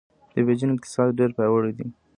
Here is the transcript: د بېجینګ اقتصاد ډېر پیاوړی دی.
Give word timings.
د 0.33 0.35
بېجینګ 0.45 0.73
اقتصاد 0.75 1.09
ډېر 1.19 1.29
پیاوړی 1.37 1.71
دی. 1.77 1.87